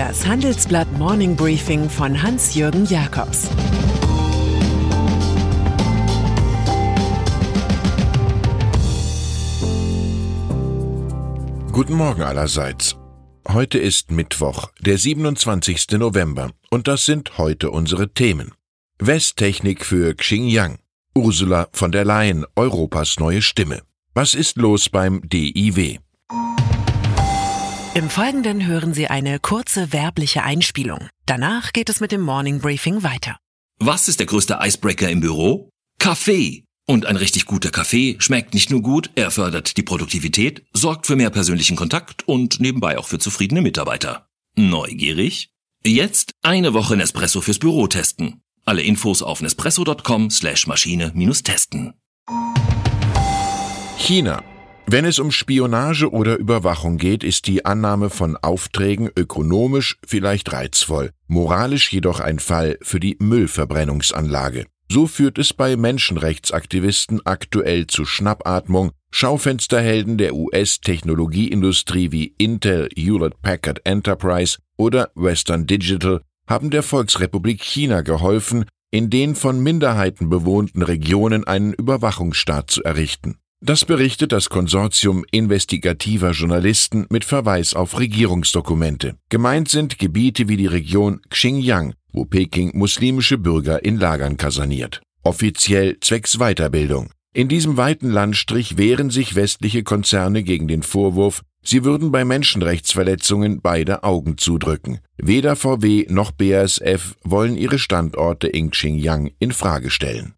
Das 0.00 0.26
Handelsblatt 0.26 0.90
Morning 0.98 1.36
Briefing 1.36 1.90
von 1.90 2.22
Hans-Jürgen 2.22 2.86
Jakobs 2.86 3.50
Guten 11.70 11.92
Morgen 11.92 12.22
allerseits. 12.22 12.96
Heute 13.46 13.76
ist 13.76 14.10
Mittwoch, 14.10 14.70
der 14.80 14.96
27. 14.96 15.98
November, 15.98 16.50
und 16.70 16.88
das 16.88 17.04
sind 17.04 17.36
heute 17.36 17.70
unsere 17.70 18.08
Themen. 18.14 18.54
Westtechnik 18.98 19.84
für 19.84 20.14
Xinjiang. 20.14 20.78
Ursula 21.14 21.68
von 21.72 21.92
der 21.92 22.06
Leyen, 22.06 22.46
Europas 22.56 23.20
neue 23.20 23.42
Stimme. 23.42 23.82
Was 24.14 24.32
ist 24.32 24.56
los 24.56 24.88
beim 24.88 25.20
DIW? 25.28 25.98
Im 27.92 28.08
Folgenden 28.08 28.64
hören 28.64 28.94
Sie 28.94 29.08
eine 29.08 29.40
kurze 29.40 29.92
werbliche 29.92 30.44
Einspielung. 30.44 31.08
Danach 31.26 31.72
geht 31.72 31.88
es 31.88 31.98
mit 31.98 32.12
dem 32.12 32.20
Morning 32.20 32.60
Briefing 32.60 33.02
weiter. 33.02 33.36
Was 33.80 34.06
ist 34.06 34.20
der 34.20 34.28
größte 34.28 34.58
Icebreaker 34.60 35.10
im 35.10 35.18
Büro? 35.18 35.70
Kaffee. 35.98 36.62
Und 36.86 37.06
ein 37.06 37.16
richtig 37.16 37.46
guter 37.46 37.70
Kaffee 37.70 38.14
schmeckt 38.20 38.54
nicht 38.54 38.70
nur 38.70 38.80
gut, 38.80 39.10
er 39.16 39.32
fördert 39.32 39.76
die 39.76 39.82
Produktivität, 39.82 40.64
sorgt 40.72 41.06
für 41.08 41.16
mehr 41.16 41.30
persönlichen 41.30 41.76
Kontakt 41.76 42.28
und 42.28 42.60
nebenbei 42.60 42.96
auch 42.96 43.08
für 43.08 43.18
zufriedene 43.18 43.60
Mitarbeiter. 43.60 44.28
Neugierig? 44.54 45.50
Jetzt 45.84 46.32
eine 46.42 46.74
Woche 46.74 46.96
Nespresso 46.96 47.40
fürs 47.40 47.58
Büro 47.58 47.88
testen. 47.88 48.40
Alle 48.64 48.82
Infos 48.82 49.20
auf 49.20 49.42
nespresso.com 49.42 50.30
slash 50.30 50.68
Maschine-testen. 50.68 51.94
China. 53.98 54.44
Wenn 54.92 55.04
es 55.04 55.20
um 55.20 55.30
Spionage 55.30 56.10
oder 56.10 56.36
Überwachung 56.36 56.96
geht, 56.96 57.22
ist 57.22 57.46
die 57.46 57.64
Annahme 57.64 58.10
von 58.10 58.36
Aufträgen 58.36 59.08
ökonomisch 59.14 59.98
vielleicht 60.04 60.52
reizvoll, 60.52 61.12
moralisch 61.28 61.92
jedoch 61.92 62.18
ein 62.18 62.40
Fall 62.40 62.76
für 62.82 62.98
die 62.98 63.16
Müllverbrennungsanlage. 63.20 64.66
So 64.90 65.06
führt 65.06 65.38
es 65.38 65.54
bei 65.54 65.76
Menschenrechtsaktivisten 65.76 67.24
aktuell 67.24 67.86
zu 67.86 68.04
Schnappatmung. 68.04 68.90
Schaufensterhelden 69.12 70.18
der 70.18 70.34
US-Technologieindustrie 70.34 72.10
wie 72.10 72.34
Intel, 72.36 72.88
Hewlett 72.96 73.40
Packard 73.42 73.82
Enterprise 73.84 74.58
oder 74.76 75.12
Western 75.14 75.68
Digital 75.68 76.20
haben 76.48 76.70
der 76.70 76.82
Volksrepublik 76.82 77.62
China 77.62 78.00
geholfen, 78.00 78.64
in 78.90 79.08
den 79.08 79.36
von 79.36 79.62
Minderheiten 79.62 80.28
bewohnten 80.30 80.82
Regionen 80.82 81.46
einen 81.46 81.74
Überwachungsstaat 81.74 82.72
zu 82.72 82.82
errichten. 82.82 83.36
Das 83.62 83.84
berichtet 83.84 84.32
das 84.32 84.48
Konsortium 84.48 85.22
investigativer 85.30 86.30
Journalisten 86.30 87.06
mit 87.10 87.26
Verweis 87.26 87.74
auf 87.74 87.98
Regierungsdokumente. 87.98 89.16
Gemeint 89.28 89.68
sind 89.68 89.98
Gebiete 89.98 90.48
wie 90.48 90.56
die 90.56 90.66
Region 90.66 91.20
Xinjiang, 91.28 91.92
wo 92.10 92.24
Peking 92.24 92.70
muslimische 92.74 93.36
Bürger 93.36 93.84
in 93.84 93.98
Lagern 93.98 94.38
kaserniert. 94.38 95.02
Offiziell 95.24 95.98
zwecks 96.00 96.38
Weiterbildung. 96.38 97.10
In 97.34 97.48
diesem 97.48 97.76
weiten 97.76 98.10
Landstrich 98.10 98.78
wehren 98.78 99.10
sich 99.10 99.34
westliche 99.34 99.82
Konzerne 99.82 100.42
gegen 100.42 100.66
den 100.66 100.82
Vorwurf, 100.82 101.42
sie 101.62 101.84
würden 101.84 102.10
bei 102.10 102.24
Menschenrechtsverletzungen 102.24 103.60
beide 103.60 104.04
Augen 104.04 104.38
zudrücken. 104.38 105.00
Weder 105.18 105.54
VW 105.54 106.06
noch 106.08 106.30
BASF 106.30 107.14
wollen 107.24 107.58
ihre 107.58 107.78
Standorte 107.78 108.46
in 108.46 108.70
Xinjiang 108.70 109.32
in 109.38 109.52
Frage 109.52 109.90
stellen. 109.90 110.32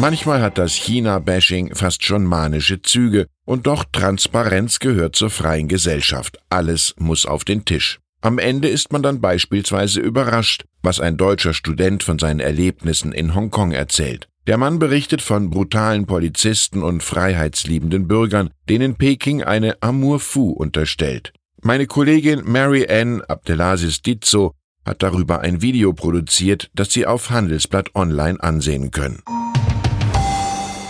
Manchmal 0.00 0.40
hat 0.40 0.56
das 0.56 0.72
China-Bashing 0.72 1.74
fast 1.74 2.06
schon 2.06 2.24
manische 2.24 2.80
Züge, 2.80 3.26
und 3.44 3.66
doch 3.66 3.84
Transparenz 3.92 4.78
gehört 4.78 5.14
zur 5.14 5.28
freien 5.28 5.68
Gesellschaft. 5.68 6.38
Alles 6.48 6.94
muss 6.98 7.26
auf 7.26 7.44
den 7.44 7.66
Tisch. 7.66 8.00
Am 8.22 8.38
Ende 8.38 8.68
ist 8.68 8.92
man 8.92 9.02
dann 9.02 9.20
beispielsweise 9.20 10.00
überrascht, 10.00 10.64
was 10.82 11.00
ein 11.00 11.18
deutscher 11.18 11.52
Student 11.52 12.02
von 12.02 12.18
seinen 12.18 12.40
Erlebnissen 12.40 13.12
in 13.12 13.34
Hongkong 13.34 13.72
erzählt. 13.72 14.26
Der 14.46 14.56
Mann 14.56 14.78
berichtet 14.78 15.20
von 15.20 15.50
brutalen 15.50 16.06
Polizisten 16.06 16.82
und 16.82 17.02
freiheitsliebenden 17.02 18.08
Bürgern, 18.08 18.48
denen 18.70 18.94
Peking 18.94 19.42
eine 19.42 19.82
Amour 19.82 20.18
fou 20.18 20.48
unterstellt. 20.48 21.34
Meine 21.60 21.86
Kollegin 21.86 22.40
Mary 22.46 22.88
Ann 22.88 23.20
Abdelaziz 23.20 24.00
Dizzo 24.00 24.54
hat 24.86 25.02
darüber 25.02 25.40
ein 25.40 25.60
Video 25.60 25.92
produziert, 25.92 26.70
das 26.74 26.90
Sie 26.90 27.04
auf 27.04 27.28
Handelsblatt 27.28 27.94
Online 27.94 28.42
ansehen 28.42 28.92
können. 28.92 29.22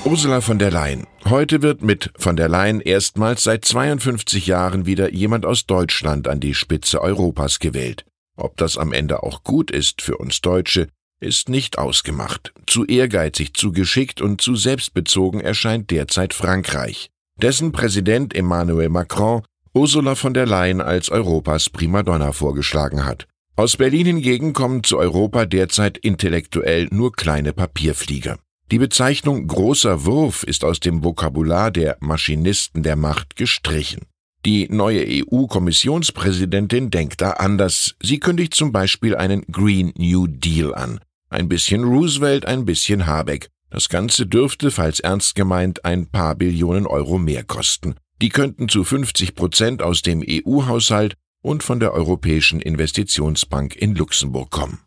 Ursula 0.06 0.40
von 0.40 0.58
der 0.58 0.70
Leyen. 0.70 1.06
Heute 1.26 1.60
wird 1.60 1.82
mit 1.82 2.10
von 2.16 2.34
der 2.34 2.48
Leyen 2.48 2.80
erstmals 2.80 3.42
seit 3.42 3.66
52 3.66 4.46
Jahren 4.46 4.86
wieder 4.86 5.12
jemand 5.12 5.44
aus 5.44 5.66
Deutschland 5.66 6.26
an 6.26 6.40
die 6.40 6.54
Spitze 6.54 7.02
Europas 7.02 7.58
gewählt. 7.58 8.06
Ob 8.34 8.56
das 8.56 8.78
am 8.78 8.94
Ende 8.94 9.22
auch 9.22 9.44
gut 9.44 9.70
ist 9.70 10.00
für 10.00 10.16
uns 10.16 10.40
Deutsche, 10.40 10.88
ist 11.20 11.50
nicht 11.50 11.76
ausgemacht. 11.76 12.54
Zu 12.66 12.86
ehrgeizig, 12.86 13.52
zu 13.52 13.72
geschickt 13.72 14.22
und 14.22 14.40
zu 14.40 14.56
selbstbezogen 14.56 15.42
erscheint 15.42 15.90
derzeit 15.90 16.32
Frankreich. 16.32 17.10
Dessen 17.36 17.70
Präsident 17.70 18.34
Emmanuel 18.34 18.88
Macron 18.88 19.42
Ursula 19.74 20.14
von 20.14 20.32
der 20.32 20.46
Leyen 20.46 20.80
als 20.80 21.10
Europas 21.10 21.68
Primadonna 21.68 22.32
vorgeschlagen 22.32 23.04
hat. 23.04 23.28
Aus 23.54 23.76
Berlin 23.76 24.06
hingegen 24.06 24.54
kommen 24.54 24.82
zu 24.82 24.96
Europa 24.96 25.44
derzeit 25.44 25.98
intellektuell 25.98 26.88
nur 26.90 27.12
kleine 27.12 27.52
Papierflieger. 27.52 28.38
Die 28.70 28.78
Bezeichnung 28.78 29.48
großer 29.48 30.04
Wurf 30.04 30.44
ist 30.44 30.62
aus 30.62 30.78
dem 30.78 31.02
Vokabular 31.02 31.72
der 31.72 31.96
Maschinisten 31.98 32.84
der 32.84 32.94
Macht 32.94 33.34
gestrichen. 33.34 34.02
Die 34.46 34.68
neue 34.70 35.04
EU-Kommissionspräsidentin 35.08 36.90
denkt 36.90 37.20
da 37.20 37.32
anders. 37.32 37.96
Sie 38.00 38.20
kündigt 38.20 38.54
zum 38.54 38.70
Beispiel 38.70 39.16
einen 39.16 39.42
Green 39.50 39.92
New 39.98 40.28
Deal 40.28 40.72
an. 40.72 41.00
Ein 41.30 41.48
bisschen 41.48 41.82
Roosevelt, 41.82 42.46
ein 42.46 42.64
bisschen 42.64 43.06
Habeck. 43.06 43.48
Das 43.70 43.88
Ganze 43.88 44.26
dürfte, 44.26 44.70
falls 44.70 45.00
ernst 45.00 45.34
gemeint, 45.34 45.84
ein 45.84 46.06
paar 46.06 46.36
Billionen 46.36 46.86
Euro 46.86 47.18
mehr 47.18 47.42
kosten. 47.42 47.96
Die 48.22 48.28
könnten 48.28 48.68
zu 48.68 48.84
50 48.84 49.34
Prozent 49.34 49.82
aus 49.82 50.02
dem 50.02 50.22
EU-Haushalt 50.24 51.14
und 51.42 51.64
von 51.64 51.80
der 51.80 51.92
Europäischen 51.92 52.60
Investitionsbank 52.60 53.74
in 53.74 53.96
Luxemburg 53.96 54.50
kommen. 54.50 54.78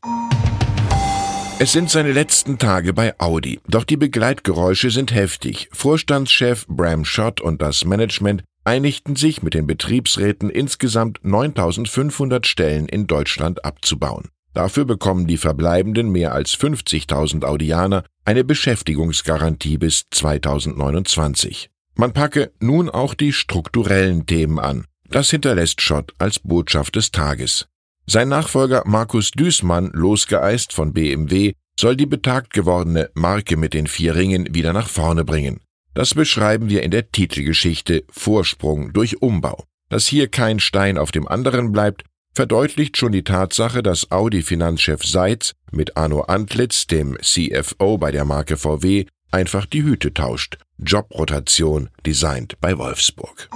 Es 1.59 1.71
sind 1.71 1.89
seine 1.89 2.11
letzten 2.11 2.57
Tage 2.57 2.93
bei 2.93 3.17
Audi, 3.19 3.59
doch 3.67 3.83
die 3.83 3.95
Begleitgeräusche 3.95 4.89
sind 4.89 5.13
heftig. 5.13 5.69
Vorstandschef 5.71 6.65
Bram 6.67 7.05
Schott 7.05 7.39
und 7.41 7.61
das 7.61 7.85
Management 7.85 8.43
einigten 8.65 9.15
sich 9.15 9.43
mit 9.43 9.53
den 9.53 9.67
Betriebsräten 9.67 10.49
insgesamt 10.49 11.19
9500 11.23 12.47
Stellen 12.47 12.87
in 12.87 13.07
Deutschland 13.07 13.63
abzubauen. 13.63 14.29
Dafür 14.53 14.85
bekommen 14.85 15.27
die 15.27 15.37
verbleibenden 15.37 16.09
mehr 16.11 16.33
als 16.33 16.57
50.000 16.57 17.45
Audianer 17.45 18.03
eine 18.25 18.43
Beschäftigungsgarantie 18.43 19.77
bis 19.77 20.03
2029. 20.11 21.69
Man 21.95 22.13
packe 22.13 22.51
nun 22.59 22.89
auch 22.89 23.13
die 23.13 23.31
strukturellen 23.31 24.25
Themen 24.25 24.59
an. 24.59 24.85
Das 25.09 25.29
hinterlässt 25.29 25.81
Schott 25.81 26.13
als 26.17 26.39
Botschaft 26.39 26.95
des 26.95 27.11
Tages. 27.11 27.67
Sein 28.05 28.29
Nachfolger 28.29 28.83
Markus 28.85 29.31
Düßmann, 29.31 29.89
losgeeist 29.93 30.73
von 30.73 30.93
BMW, 30.93 31.53
soll 31.79 31.95
die 31.95 32.05
betagt 32.05 32.53
gewordene 32.53 33.09
Marke 33.13 33.55
mit 33.55 33.73
den 33.73 33.87
vier 33.87 34.15
Ringen 34.15 34.53
wieder 34.53 34.73
nach 34.73 34.89
vorne 34.89 35.23
bringen. 35.23 35.61
Das 35.93 36.13
beschreiben 36.13 36.69
wir 36.69 36.83
in 36.83 36.91
der 36.91 37.11
Titelgeschichte 37.11 38.03
Vorsprung 38.09 38.93
durch 38.93 39.21
Umbau. 39.21 39.63
Dass 39.89 40.07
hier 40.07 40.27
kein 40.27 40.59
Stein 40.59 40.97
auf 40.97 41.11
dem 41.11 41.27
anderen 41.27 41.71
bleibt, 41.71 42.03
verdeutlicht 42.33 42.97
schon 42.97 43.11
die 43.11 43.23
Tatsache, 43.23 43.83
dass 43.83 44.11
Audi-Finanzchef 44.11 45.03
Seitz 45.03 45.53
mit 45.71 45.95
Arno 45.95 46.21
Antlitz, 46.21 46.87
dem 46.87 47.17
CFO 47.21 47.97
bei 47.97 48.11
der 48.11 48.25
Marke 48.25 48.57
VW, 48.57 49.05
einfach 49.31 49.65
die 49.65 49.83
Hüte 49.83 50.13
tauscht. 50.13 50.57
Jobrotation, 50.77 51.89
designt 52.05 52.59
bei 52.59 52.77
Wolfsburg. 52.77 53.49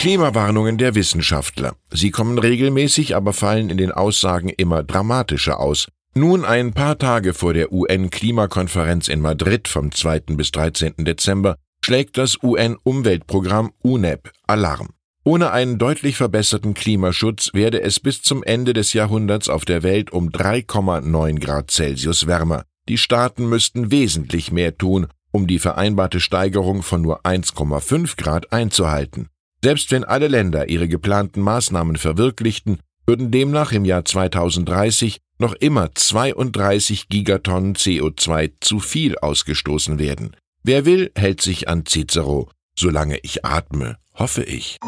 Klimawarnungen 0.00 0.78
der 0.78 0.94
Wissenschaftler. 0.94 1.74
Sie 1.90 2.10
kommen 2.10 2.38
regelmäßig, 2.38 3.14
aber 3.14 3.34
fallen 3.34 3.68
in 3.68 3.76
den 3.76 3.92
Aussagen 3.92 4.48
immer 4.48 4.82
dramatischer 4.82 5.60
aus. 5.60 5.88
Nun 6.14 6.46
ein 6.46 6.72
paar 6.72 6.96
Tage 6.96 7.34
vor 7.34 7.52
der 7.52 7.70
UN-Klimakonferenz 7.70 9.08
in 9.08 9.20
Madrid 9.20 9.68
vom 9.68 9.92
2. 9.92 10.20
bis 10.38 10.52
13. 10.52 11.04
Dezember 11.04 11.56
schlägt 11.84 12.16
das 12.16 12.42
UN-Umweltprogramm 12.42 13.72
UNEP 13.82 14.32
Alarm. 14.46 14.88
Ohne 15.22 15.50
einen 15.50 15.76
deutlich 15.76 16.16
verbesserten 16.16 16.72
Klimaschutz 16.72 17.50
werde 17.52 17.82
es 17.82 18.00
bis 18.00 18.22
zum 18.22 18.42
Ende 18.42 18.72
des 18.72 18.94
Jahrhunderts 18.94 19.50
auf 19.50 19.66
der 19.66 19.82
Welt 19.82 20.12
um 20.12 20.30
3,9 20.30 21.40
Grad 21.40 21.70
Celsius 21.70 22.26
wärmer. 22.26 22.64
Die 22.88 22.96
Staaten 22.96 23.50
müssten 23.50 23.90
wesentlich 23.90 24.50
mehr 24.50 24.78
tun, 24.78 25.08
um 25.30 25.46
die 25.46 25.58
vereinbarte 25.58 26.20
Steigerung 26.20 26.82
von 26.82 27.02
nur 27.02 27.26
1,5 27.26 28.16
Grad 28.16 28.50
einzuhalten. 28.50 29.28
Selbst 29.62 29.90
wenn 29.90 30.04
alle 30.04 30.28
Länder 30.28 30.68
ihre 30.68 30.88
geplanten 30.88 31.40
Maßnahmen 31.40 31.96
verwirklichten, 31.96 32.78
würden 33.06 33.30
demnach 33.30 33.72
im 33.72 33.84
Jahr 33.84 34.04
2030 34.04 35.18
noch 35.38 35.54
immer 35.54 35.90
32 35.94 37.08
Gigatonnen 37.08 37.74
CO2 37.74 38.52
zu 38.60 38.78
viel 38.78 39.18
ausgestoßen 39.18 39.98
werden. 39.98 40.36
Wer 40.62 40.84
will, 40.84 41.10
hält 41.14 41.40
sich 41.40 41.68
an 41.68 41.84
Cicero. 41.86 42.50
Solange 42.78 43.18
ich 43.18 43.44
atme, 43.44 43.96
hoffe 44.14 44.44
ich. 44.44 44.78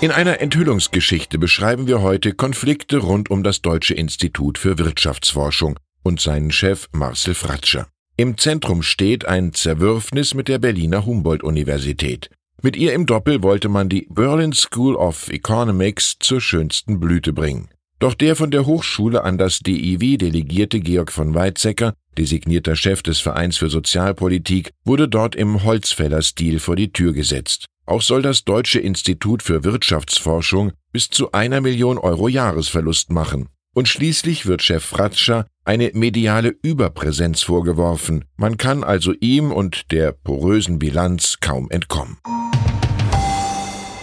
In 0.00 0.10
einer 0.10 0.40
Enthüllungsgeschichte 0.40 1.38
beschreiben 1.38 1.86
wir 1.86 2.00
heute 2.02 2.32
Konflikte 2.32 2.98
rund 2.98 3.30
um 3.30 3.42
das 3.42 3.60
Deutsche 3.60 3.94
Institut 3.94 4.58
für 4.58 4.78
Wirtschaftsforschung 4.78 5.78
und 6.02 6.20
seinen 6.20 6.50
Chef 6.52 6.88
Marcel 6.92 7.34
Fratscher. 7.34 7.88
Im 8.16 8.38
Zentrum 8.38 8.82
steht 8.82 9.24
ein 9.24 9.52
Zerwürfnis 9.52 10.34
mit 10.34 10.48
der 10.48 10.58
Berliner 10.58 11.06
Humboldt-Universität. 11.06 12.30
Mit 12.62 12.76
ihr 12.76 12.92
im 12.92 13.06
Doppel 13.06 13.42
wollte 13.42 13.70
man 13.70 13.88
die 13.88 14.06
Berlin 14.10 14.52
School 14.52 14.94
of 14.94 15.30
Economics 15.30 16.16
zur 16.20 16.42
schönsten 16.42 17.00
Blüte 17.00 17.32
bringen. 17.32 17.68
Doch 18.00 18.12
der 18.12 18.36
von 18.36 18.50
der 18.50 18.66
Hochschule 18.66 19.24
an 19.24 19.38
das 19.38 19.60
DIW 19.60 20.18
delegierte 20.18 20.80
Georg 20.80 21.10
von 21.10 21.34
Weizsäcker, 21.34 21.94
designierter 22.18 22.76
Chef 22.76 23.02
des 23.02 23.20
Vereins 23.20 23.56
für 23.56 23.70
Sozialpolitik, 23.70 24.72
wurde 24.84 25.08
dort 25.08 25.36
im 25.36 25.64
Holzfällerstil 25.64 26.60
vor 26.60 26.76
die 26.76 26.92
Tür 26.92 27.14
gesetzt. 27.14 27.64
Auch 27.86 28.02
soll 28.02 28.20
das 28.20 28.44
Deutsche 28.44 28.78
Institut 28.78 29.42
für 29.42 29.64
Wirtschaftsforschung 29.64 30.72
bis 30.92 31.08
zu 31.08 31.32
einer 31.32 31.62
Million 31.62 31.96
Euro 31.96 32.28
Jahresverlust 32.28 33.10
machen. 33.10 33.48
Und 33.74 33.88
schließlich 33.88 34.46
wird 34.46 34.62
Chef 34.62 34.84
Fratscher 34.84 35.46
eine 35.64 35.90
mediale 35.94 36.54
Überpräsenz 36.62 37.42
vorgeworfen. 37.42 38.24
Man 38.36 38.56
kann 38.56 38.82
also 38.82 39.12
ihm 39.20 39.52
und 39.52 39.92
der 39.92 40.12
porösen 40.12 40.78
Bilanz 40.78 41.38
kaum 41.40 41.70
entkommen. 41.70 42.18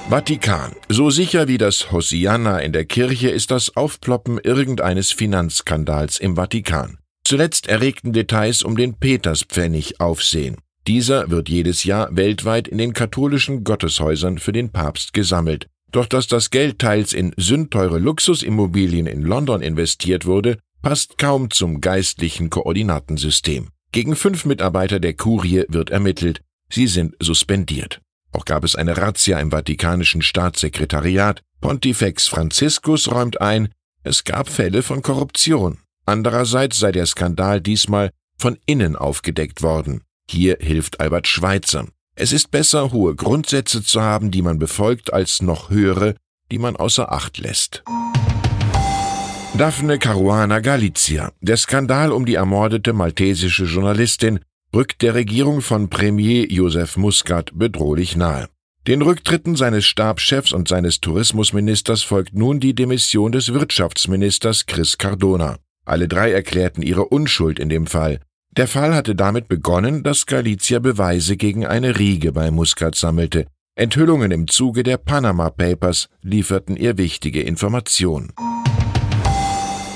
Vatikan. 0.10 0.72
So 0.88 1.10
sicher 1.10 1.50
wie 1.50 1.58
das 1.58 1.92
Hosianna 1.92 2.60
in 2.60 2.72
der 2.72 2.86
Kirche 2.86 3.30
ist 3.30 3.52
das 3.52 3.76
Aufploppen 3.76 4.40
irgendeines 4.42 5.12
Finanzskandals 5.12 6.18
im 6.18 6.38
Vatikan. 6.38 7.00
Zuletzt 7.26 7.68
erregten 7.68 8.14
Details 8.14 8.64
um 8.64 8.78
den 8.78 8.94
Peterspfennig 8.94 10.00
Aufsehen. 10.00 10.56
Dieser 10.88 11.30
wird 11.30 11.50
jedes 11.50 11.84
Jahr 11.84 12.08
weltweit 12.16 12.70
in 12.70 12.78
den 12.78 12.94
katholischen 12.94 13.66
Gotteshäusern 13.66 14.38
für 14.38 14.54
den 14.54 14.72
Papst 14.72 15.12
gesammelt. 15.12 15.68
Doch 15.92 16.06
dass 16.06 16.28
das 16.28 16.50
Geld 16.50 16.80
teils 16.80 17.14
in 17.14 17.34
sündteure 17.38 18.00
Luxusimmobilien 18.00 19.08
in 19.08 19.22
London 19.22 19.62
investiert 19.62 20.26
wurde, 20.26 20.58
passt 20.82 21.18
kaum 21.18 21.50
zum 21.50 21.82
geistlichen 21.82 22.50
Koordinatensystem. 22.50 23.70
Gegen 23.92 24.16
fünf 24.16 24.46
Mitarbeiter 24.46 25.00
der 25.00 25.14
Kurie 25.14 25.64
wird 25.70 25.90
ermittelt. 25.90 26.42
Sie 26.70 26.88
sind 26.88 27.16
suspendiert. 27.20 28.02
Auch 28.34 28.46
gab 28.46 28.64
es 28.64 28.76
eine 28.76 28.98
Razzia 28.98 29.40
im 29.40 29.52
Vatikanischen 29.52 30.22
Staatssekretariat. 30.22 31.42
Pontifex 31.62 32.28
Franziskus 32.28 33.10
räumt 33.10 33.42
ein, 33.42 33.70
es 34.04 34.24
gab 34.24 34.50
Fälle 34.50 34.84
von 34.84 35.02
Korruption. 35.02 35.80
Andererseits 36.06 36.78
sei 36.78 36.92
der 36.92 37.06
Skandal 37.06 37.62
diesmal 37.62 38.12
von 38.38 38.58
innen 38.66 38.96
aufgedeckt 38.96 39.62
worden. 39.62 40.04
Hier 40.30 40.58
hilft 40.60 41.00
Albert 41.00 41.28
Schweitzer. 41.28 41.88
Es 42.20 42.32
ist 42.32 42.50
besser, 42.50 42.92
hohe 42.92 43.14
Grundsätze 43.14 43.84
zu 43.84 44.02
haben, 44.02 44.32
die 44.32 44.42
man 44.42 44.58
befolgt, 44.58 45.14
als 45.14 45.44
noch 45.44 45.70
höhere, 45.70 46.16
die 46.52 46.58
man 46.58 46.76
außer 46.76 47.12
Acht 47.12 47.38
lässt. 47.38 47.84
Daphne 49.56 50.00
Caruana 50.00 50.60
Galizia. 50.60 51.32
Der 51.42 51.58
Skandal 51.58 52.12
um 52.12 52.26
die 52.26 52.34
ermordete 52.34 52.94
maltesische 52.94 53.66
Journalistin 53.66 54.40
rückt 54.76 55.04
der 55.04 55.14
Regierung 55.14 55.62
von 55.62 55.90
Premier 55.92 56.48
Joseph 56.48 56.98
Muscat 56.98 57.52
bedrohlich 57.54 58.16
nahe. 58.16 58.50
Den 58.88 59.04
Rücktritten 59.04 59.56
seines 59.56 59.86
Stabschefs 59.86 60.54
und 60.54 60.68
seines 60.68 61.02
Tourismusministers 61.02 62.02
folgt 62.02 62.34
nun 62.34 62.60
die 62.60 62.74
Demission 62.74 63.32
des 63.32 63.54
Wirtschaftsministers 63.54 64.66
Chris 64.66 64.98
Cardona. 64.98 65.58
Alle 65.86 66.08
drei 66.08 66.32
erklärten 66.32 66.82
ihre 66.82 67.06
Unschuld 67.06 67.60
in 67.60 67.70
dem 67.70 67.86
Fall. 67.86 68.22
Der 68.56 68.68
Fall 68.68 68.96
hatte 68.96 69.16
damit 69.16 69.48
begonnen, 69.48 70.04
dass 70.04 70.26
Galizia 70.26 70.80
Beweise 70.80 71.38
gegen 71.38 71.66
eine 71.66 72.00
Riege 72.00 72.32
bei 72.32 72.50
Muscat 72.50 72.96
sammelte. 72.96 73.46
Enthüllungen 73.76 74.32
im 74.32 74.48
Zuge 74.48 74.82
der 74.82 74.98
Panama 74.98 75.52
Papers 75.52 76.10
lieferten 76.24 76.76
ihr 76.76 76.98
wichtige 76.98 77.44
Informationen. 77.44 78.34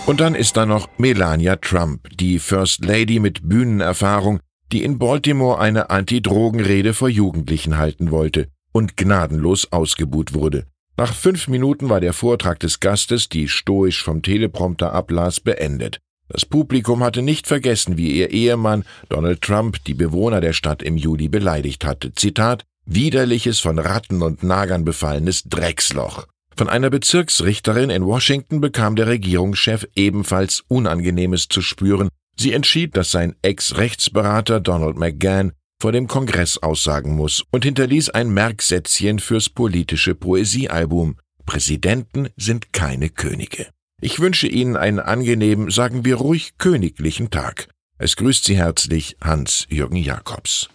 Und 0.06 0.20
dann 0.20 0.36
ist 0.36 0.58
da 0.58 0.66
noch 0.66 0.90
Melania 0.98 1.56
Trump, 1.56 2.10
die 2.18 2.38
First 2.40 2.86
Lady 2.86 3.20
mit 3.20 3.48
Bühnenerfahrung, 3.48 4.40
die 4.72 4.84
in 4.84 5.00
Baltimore 5.00 5.60
eine 5.60 5.90
Anti-Drogen-Rede 5.90 6.94
vor 6.94 7.10
Jugendlichen 7.10 7.78
halten 7.78 8.12
wollte 8.12 8.48
und 8.72 8.98
gnadenlos 8.98 9.72
ausgebuht 9.72 10.34
wurde. 10.34 10.66
Nach 10.98 11.14
fünf 11.14 11.48
Minuten 11.48 11.90
war 11.90 12.00
der 12.00 12.14
Vortrag 12.14 12.60
des 12.60 12.80
Gastes, 12.80 13.30
die 13.30 13.48
stoisch 13.48 14.04
vom 14.04 14.22
Teleprompter 14.22 14.94
ablas, 14.94 15.40
beendet. 15.40 16.00
Das 16.32 16.46
Publikum 16.46 17.04
hatte 17.04 17.22
nicht 17.22 17.48
vergessen, 17.48 17.98
wie 17.98 18.12
ihr 18.12 18.32
Ehemann 18.32 18.86
Donald 19.10 19.42
Trump 19.42 19.84
die 19.84 19.94
Bewohner 19.94 20.40
der 20.40 20.54
Stadt 20.54 20.82
im 20.82 20.96
Juli 20.96 21.28
beleidigt 21.28 21.84
hatte. 21.84 22.14
Zitat 22.14 22.64
Widerliches 22.86 23.60
von 23.60 23.80
Ratten 23.80 24.22
und 24.22 24.42
Nagern 24.42 24.86
befallenes 24.86 25.44
Drecksloch. 25.44 26.26
Von 26.56 26.70
einer 26.70 26.90
Bezirksrichterin 26.90 27.90
in 27.90 28.06
Washington 28.06 28.62
bekam 28.62 28.96
der 28.96 29.08
Regierungschef 29.08 29.88
ebenfalls 29.96 30.64
Unangenehmes 30.68 31.48
zu 31.50 31.62
spüren. 31.62 32.10
Sie 32.38 32.54
entschied, 32.54 32.96
dass 32.96 33.12
sein 33.12 33.36
Ex-Rechtsberater 33.42 34.62
Donald 34.62 34.98
McGahn 34.98 35.52
vor 35.82 35.92
dem 35.92 36.08
Kongress 36.08 36.58
aussagen 36.58 37.16
muss 37.16 37.44
und 37.52 37.66
hinterließ 37.66 38.10
ein 38.12 38.30
Merksätzchen 38.30 39.20
fürs 39.20 39.50
politische 39.50 40.16
Poesiealbum. 40.16 41.18
Präsidenten 41.46 42.30
sind 42.38 42.72
keine 42.72 43.10
Könige. 43.10 43.68
Ich 44.04 44.20
wünsche 44.20 44.48
Ihnen 44.48 44.78
einen 44.78 45.00
angenehmen, 45.00 45.70
sagen 45.70 46.04
wir 46.04 46.16
ruhig 46.16 46.58
königlichen 46.58 47.30
Tag. 47.30 47.68
Es 48.00 48.16
grüßt 48.16 48.44
Sie 48.46 48.58
herzlich 48.58 49.16
Hans-Jürgen 49.22 49.96
Jakobs. 49.96 50.70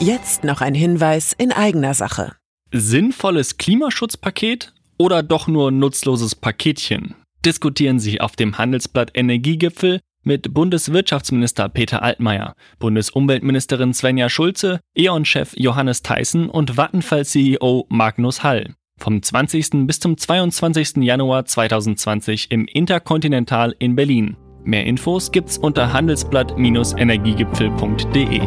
Jetzt 0.00 0.42
noch 0.42 0.60
ein 0.60 0.74
Hinweis 0.74 1.32
in 1.32 1.52
eigener 1.52 1.94
Sache. 1.94 2.32
Sinnvolles 2.72 3.56
Klimaschutzpaket 3.56 4.72
oder 4.98 5.22
doch 5.22 5.46
nur 5.46 5.70
nutzloses 5.70 6.34
Paketchen? 6.34 7.14
Diskutieren 7.46 8.00
Sie 8.00 8.20
auf 8.20 8.34
dem 8.34 8.58
Handelsblatt 8.58 9.12
Energiegipfel 9.14 10.00
mit 10.24 10.54
Bundeswirtschaftsminister 10.54 11.68
Peter 11.68 12.02
Altmaier, 12.02 12.56
Bundesumweltministerin 12.80 13.94
Svenja 13.94 14.28
Schulze, 14.28 14.80
E.ON-Chef 14.96 15.52
Johannes 15.54 16.02
Theissen 16.02 16.50
und 16.50 16.76
Vattenfall-CEO 16.76 17.86
Magnus 17.90 18.42
Hall. 18.42 18.74
Vom 19.04 19.22
20. 19.22 19.86
bis 19.86 20.00
zum 20.00 20.16
22. 20.16 21.04
Januar 21.04 21.44
2020 21.44 22.50
im 22.50 22.64
Intercontinental 22.64 23.76
in 23.78 23.94
Berlin. 23.96 24.38
Mehr 24.62 24.86
Infos 24.86 25.30
gibt's 25.30 25.58
unter 25.58 25.92
handelsblatt-energiegipfel.de. 25.92 28.40